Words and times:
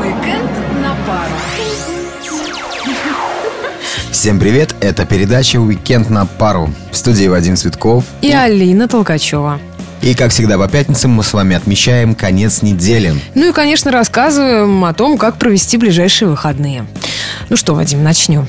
Уикенд 0.00 0.50
на 0.80 0.94
пару. 1.04 1.32
Всем 4.12 4.38
привет, 4.38 4.76
это 4.80 5.04
передача 5.04 5.56
«Уикенд 5.56 6.08
на 6.08 6.24
пару». 6.24 6.72
В 6.92 6.96
студии 6.96 7.26
Вадим 7.26 7.56
Цветков. 7.56 8.04
И 8.22 8.30
Алина 8.30 8.86
Толкачева. 8.86 9.58
И, 10.02 10.14
как 10.14 10.30
всегда, 10.30 10.56
по 10.56 10.68
пятницам 10.68 11.10
мы 11.10 11.24
с 11.24 11.32
вами 11.32 11.56
отмечаем 11.56 12.14
конец 12.14 12.62
недели. 12.62 13.12
Ну 13.34 13.48
и, 13.48 13.52
конечно, 13.52 13.90
рассказываем 13.90 14.84
о 14.84 14.94
том, 14.94 15.18
как 15.18 15.36
провести 15.36 15.76
ближайшие 15.76 16.28
выходные. 16.28 16.86
Ну 17.48 17.56
что, 17.56 17.74
Вадим, 17.74 18.04
начнем. 18.04 18.46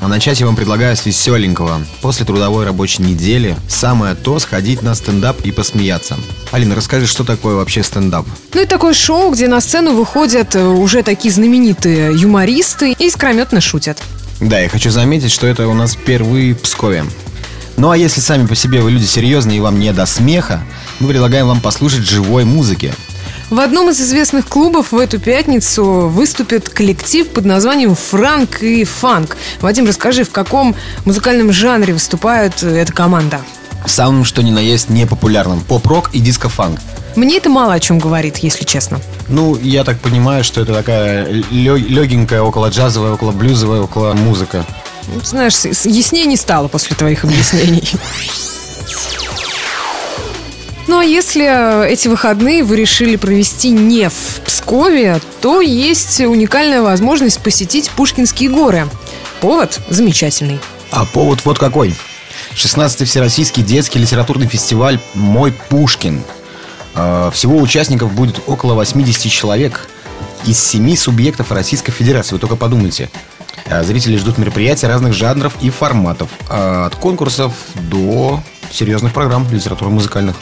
А 0.00 0.08
начать 0.08 0.40
я 0.40 0.46
вам 0.46 0.56
предлагаю 0.56 0.96
с 0.96 1.04
веселенького. 1.04 1.82
После 2.00 2.24
трудовой 2.24 2.64
рабочей 2.64 3.02
недели 3.02 3.56
самое 3.68 4.14
то 4.14 4.38
сходить 4.38 4.80
на 4.80 4.94
стендап 4.94 5.42
и 5.42 5.52
посмеяться. 5.52 6.16
Алина, 6.52 6.74
расскажи, 6.74 7.06
что 7.06 7.22
такое 7.22 7.54
вообще 7.54 7.82
стендап? 7.82 8.26
Ну 8.54 8.62
и 8.62 8.66
такое 8.66 8.94
шоу, 8.94 9.30
где 9.30 9.46
на 9.46 9.60
сцену 9.60 9.92
выходят 9.92 10.56
э, 10.56 10.64
уже 10.64 11.02
такие 11.02 11.32
знаменитые 11.32 12.18
юмористы 12.18 12.92
и 12.92 13.06
искрометно 13.08 13.60
шутят. 13.60 13.98
Да, 14.40 14.58
я 14.58 14.70
хочу 14.70 14.90
заметить, 14.90 15.30
что 15.30 15.46
это 15.46 15.68
у 15.68 15.74
нас 15.74 15.92
впервые 15.92 16.54
в 16.54 16.62
Пскове. 16.62 17.04
Ну 17.76 17.90
а 17.90 17.96
если 17.96 18.22
сами 18.22 18.46
по 18.46 18.54
себе 18.54 18.80
вы 18.80 18.90
люди 18.90 19.04
серьезные 19.04 19.58
и 19.58 19.60
вам 19.60 19.78
не 19.78 19.92
до 19.92 20.06
смеха, 20.06 20.62
мы 20.98 21.08
предлагаем 21.08 21.46
вам 21.46 21.60
послушать 21.60 22.08
живой 22.08 22.44
музыки. 22.44 22.94
В 23.50 23.58
одном 23.58 23.90
из 23.90 24.00
известных 24.00 24.46
клубов 24.46 24.92
в 24.92 24.98
эту 24.98 25.18
пятницу 25.18 25.82
выступит 26.08 26.68
коллектив 26.68 27.28
под 27.28 27.44
названием 27.44 27.96
«Франк 27.96 28.62
и 28.62 28.84
фанк». 28.84 29.36
Вадим, 29.60 29.86
расскажи, 29.86 30.22
в 30.22 30.30
каком 30.30 30.76
музыкальном 31.04 31.50
жанре 31.50 31.92
выступает 31.92 32.62
э, 32.62 32.68
эта 32.68 32.92
команда? 32.92 33.40
В 33.84 33.90
самом 33.90 34.24
что 34.24 34.44
ни 34.44 34.52
на 34.52 34.60
есть 34.60 34.88
непопулярном. 34.88 35.62
Поп-рок 35.62 36.10
и 36.12 36.20
диско-фанк. 36.20 36.78
Мне 37.16 37.38
это 37.38 37.50
мало 37.50 37.74
о 37.74 37.80
чем 37.80 37.98
говорит, 37.98 38.38
если 38.38 38.64
честно. 38.64 39.00
Ну, 39.26 39.56
я 39.56 39.82
так 39.82 39.98
понимаю, 39.98 40.44
что 40.44 40.60
это 40.60 40.72
такая 40.72 41.26
легенькая, 41.50 42.42
около 42.42 42.68
джазовая, 42.68 43.14
около 43.14 43.32
блюзовая, 43.32 43.80
около 43.80 44.12
музыка. 44.12 44.64
Знаешь, 45.24 45.56
яснее 45.84 46.26
не 46.26 46.36
стало 46.36 46.68
после 46.68 46.94
твоих 46.94 47.24
объяснений. 47.24 47.90
Ну 50.90 50.98
а 50.98 51.04
если 51.04 51.86
эти 51.86 52.08
выходные 52.08 52.64
вы 52.64 52.74
решили 52.74 53.14
провести 53.14 53.49
не 53.68 54.08
в 54.08 54.40
Пскове, 54.44 55.20
то 55.40 55.60
есть 55.60 56.20
уникальная 56.20 56.82
возможность 56.82 57.40
посетить 57.40 57.90
Пушкинские 57.90 58.50
горы. 58.50 58.88
Повод 59.40 59.80
замечательный. 59.88 60.60
А 60.90 61.04
повод 61.04 61.40
вот 61.44 61.58
какой. 61.58 61.94
16-й 62.54 63.04
Всероссийский 63.04 63.62
детский 63.62 63.98
литературный 63.98 64.46
фестиваль 64.46 64.98
«Мой 65.14 65.52
Пушкин». 65.52 66.22
А, 66.94 67.30
всего 67.30 67.58
участников 67.58 68.12
будет 68.12 68.40
около 68.46 68.74
80 68.74 69.30
человек 69.30 69.88
из 70.46 70.58
семи 70.58 70.96
субъектов 70.96 71.52
Российской 71.52 71.92
Федерации. 71.92 72.34
Вы 72.34 72.40
только 72.40 72.56
подумайте. 72.56 73.10
А, 73.68 73.82
зрители 73.84 74.16
ждут 74.16 74.38
мероприятий 74.38 74.86
разных 74.86 75.12
жанров 75.12 75.54
и 75.60 75.70
форматов. 75.70 76.28
А, 76.48 76.86
от 76.86 76.96
конкурсов 76.96 77.52
до 77.74 78.42
серьезных 78.72 79.12
программ 79.12 79.46
литературно-музыкальных. 79.50 80.36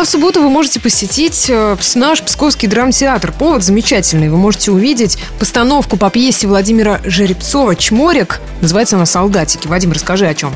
А 0.00 0.04
в 0.04 0.08
субботу 0.08 0.40
вы 0.40 0.48
можете 0.48 0.80
посетить 0.80 1.50
э, 1.50 1.76
наш 1.94 2.22
Псковский 2.22 2.66
драмтеатр. 2.66 3.32
Повод 3.32 3.62
замечательный. 3.62 4.30
Вы 4.30 4.38
можете 4.38 4.70
увидеть 4.70 5.18
постановку 5.38 5.98
по 5.98 6.08
пьесе 6.08 6.46
Владимира 6.46 7.02
Жеребцова 7.04 7.76
«Чморик». 7.76 8.40
Называется 8.62 8.96
она 8.96 9.04
«Солдатики». 9.04 9.68
Вадим, 9.68 9.92
расскажи 9.92 10.26
о 10.26 10.34
чем. 10.34 10.54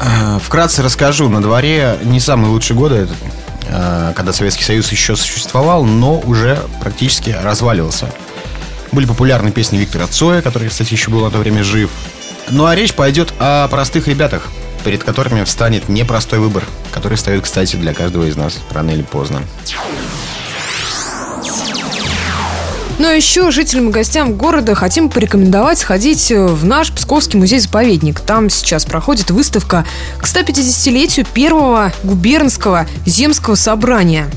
Э, 0.00 0.38
вкратце 0.42 0.82
расскажу. 0.82 1.28
На 1.28 1.42
дворе 1.42 1.98
не 2.04 2.20
самые 2.20 2.50
лучшие 2.50 2.74
годы, 2.74 3.06
э, 3.68 4.12
когда 4.16 4.32
Советский 4.32 4.64
Союз 4.64 4.90
еще 4.90 5.14
существовал, 5.14 5.84
но 5.84 6.18
уже 6.20 6.58
практически 6.80 7.36
разваливался. 7.38 8.08
Были 8.92 9.04
популярны 9.04 9.50
песни 9.50 9.76
Виктора 9.76 10.06
Цоя, 10.06 10.40
который, 10.40 10.70
кстати, 10.70 10.94
еще 10.94 11.10
был 11.10 11.20
на 11.20 11.30
то 11.30 11.36
время 11.36 11.62
жив. 11.62 11.90
Ну 12.48 12.64
а 12.64 12.74
речь 12.74 12.94
пойдет 12.94 13.30
о 13.38 13.68
простых 13.68 14.08
ребятах, 14.08 14.48
перед 14.84 15.04
которыми 15.04 15.44
встанет 15.44 15.88
непростой 15.88 16.38
выбор, 16.38 16.64
который 16.92 17.16
встает, 17.16 17.42
кстати, 17.42 17.76
для 17.76 17.94
каждого 17.94 18.24
из 18.24 18.36
нас 18.36 18.58
рано 18.70 18.90
или 18.90 19.02
поздно. 19.02 19.42
Ну 22.98 23.08
а 23.08 23.12
еще 23.12 23.50
жителям 23.50 23.88
и 23.88 23.92
гостям 23.92 24.34
города 24.34 24.74
хотим 24.74 25.08
порекомендовать 25.08 25.78
сходить 25.78 26.30
в 26.30 26.64
наш 26.64 26.92
Псковский 26.92 27.38
музей-заповедник. 27.38 28.20
Там 28.20 28.48
сейчас 28.48 28.84
проходит 28.84 29.30
выставка 29.30 29.84
к 30.18 30.24
150-летию 30.24 31.26
первого 31.34 31.92
губернского 32.04 32.86
земского 33.04 33.56
собрания. 33.56 34.30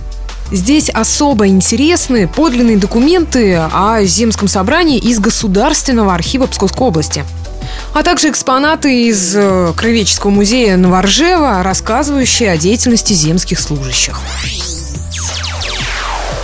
Здесь 0.51 0.89
особо 0.89 1.47
интересны 1.47 2.27
подлинные 2.27 2.77
документы 2.77 3.55
о 3.55 4.03
земском 4.03 4.47
собрании 4.47 4.99
из 4.99 5.19
Государственного 5.19 6.13
архива 6.13 6.47
Псковской 6.47 6.87
области 6.87 7.23
а 7.95 8.03
также 8.03 8.29
экспонаты 8.29 9.07
из 9.07 9.33
э, 9.37 9.71
Краеведческого 9.73 10.29
музея 10.29 10.75
Новоржева, 10.75 11.63
рассказывающие 11.63 12.51
о 12.51 12.57
деятельности 12.57 13.13
земских 13.13 13.57
служащих. 13.57 14.19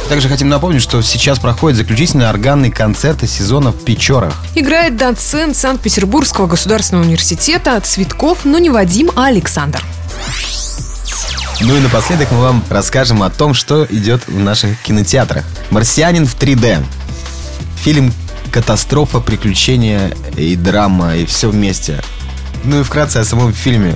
Также 0.08 0.30
хотим 0.30 0.48
напомнить, 0.48 0.82
что 0.82 1.02
сейчас 1.02 1.40
проходит 1.40 1.78
заключительный 1.78 2.30
органный 2.30 2.72
концерт 2.72 3.30
сезона 3.30 3.72
в 3.74 3.84
Печорах. 3.84 4.34
Играет 4.56 4.96
доцент 4.96 5.58
Санкт-Петербургского 5.58 6.48
государственного 6.48 7.04
университета 7.04 7.78
Цветков, 7.82 8.46
но 8.46 8.58
не 8.58 8.70
Вадим, 8.70 9.12
а 9.18 9.26
Александр. 9.26 9.84
Ну 11.60 11.76
и 11.76 11.80
напоследок 11.82 12.32
мы 12.32 12.40
вам 12.40 12.64
расскажем 12.70 13.24
о 13.24 13.30
том, 13.30 13.54
что 13.54 13.86
идет 13.90 14.26
в 14.26 14.40
наших 14.40 14.82
кинотеатрах. 14.84 15.44
«Марсианин 15.70 16.26
в 16.26 16.38
3D». 16.38 16.82
Фильм 17.84 18.14
катастрофа, 18.52 19.20
приключения 19.20 20.12
и 20.36 20.56
драма, 20.56 21.16
и 21.16 21.26
все 21.26 21.50
вместе. 21.50 22.02
Ну 22.64 22.82
и 22.82 22.84
вкратце 22.84 23.18
о 23.18 23.26
самом 23.26 23.54
фильме. 23.54 23.96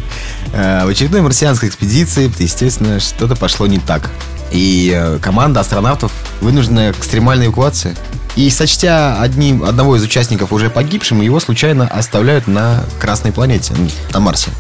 Э, 0.53 0.85
в 0.85 0.89
очередной 0.89 1.21
марсианской 1.21 1.69
экспедиции, 1.69 2.31
естественно, 2.39 2.99
что-то 2.99 3.35
пошло 3.35 3.67
не 3.67 3.79
так. 3.79 4.09
И 4.51 4.91
э, 4.95 5.19
команда 5.21 5.59
астронавтов 5.59 6.11
вынуждена 6.41 6.93
к 6.93 6.97
экстремальной 6.99 7.47
эвакуации. 7.47 7.95
И 8.35 8.49
сочтя 8.49 9.21
одним, 9.21 9.63
одного 9.63 9.95
из 9.95 10.03
участников 10.03 10.51
уже 10.51 10.69
погибшим, 10.69 11.21
его 11.21 11.39
случайно 11.39 11.87
оставляют 11.87 12.47
на 12.47 12.83
Красной 12.99 13.31
планете, 13.31 13.73
на 14.11 14.19
Марсе. 14.19 14.51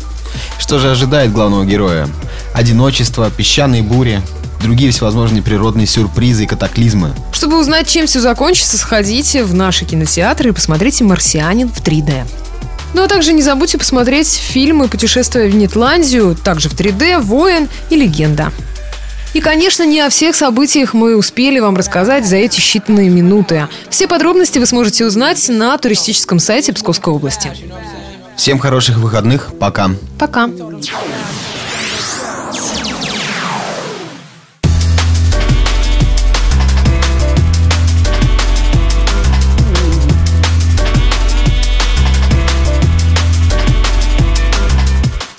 Что 0.59 0.79
же 0.79 0.91
ожидает 0.91 1.31
главного 1.31 1.65
героя? 1.65 2.07
Одиночество, 2.53 3.29
песчаные 3.29 3.83
бури, 3.83 4.21
другие 4.61 4.91
всевозможные 4.91 5.41
природные 5.41 5.87
сюрпризы 5.87 6.43
и 6.43 6.47
катаклизмы. 6.47 7.13
Чтобы 7.35 7.59
узнать, 7.59 7.89
чем 7.89 8.07
все 8.07 8.21
закончится, 8.21 8.77
сходите 8.77 9.43
в 9.43 9.53
наши 9.53 9.83
кинотеатры 9.83 10.49
и 10.49 10.53
посмотрите 10.53 11.03
«Марсианин» 11.03 11.67
в 11.67 11.83
3D. 11.83 12.23
Ну 12.93 13.03
а 13.03 13.09
также 13.09 13.33
не 13.33 13.41
забудьте 13.41 13.77
посмотреть 13.77 14.29
фильмы 14.29 14.87
«Путешествие 14.87 15.49
в 15.49 15.55
Нетландию», 15.55 16.33
также 16.41 16.69
в 16.69 16.79
3D, 16.79 17.19
«Воин» 17.19 17.67
и 17.89 17.97
«Легенда». 17.97 18.53
И, 19.33 19.41
конечно, 19.41 19.83
не 19.83 19.99
о 19.99 20.09
всех 20.09 20.33
событиях 20.33 20.93
мы 20.93 21.17
успели 21.17 21.59
вам 21.59 21.75
рассказать 21.75 22.25
за 22.25 22.37
эти 22.37 22.61
считанные 22.61 23.09
минуты. 23.09 23.67
Все 23.89 24.07
подробности 24.07 24.57
вы 24.57 24.65
сможете 24.65 25.05
узнать 25.05 25.49
на 25.49 25.77
туристическом 25.77 26.39
сайте 26.39 26.71
Псковской 26.71 27.11
области. 27.13 27.51
Всем 28.37 28.59
хороших 28.59 28.95
выходных. 28.95 29.49
Пока. 29.59 29.89
Пока. 30.17 30.49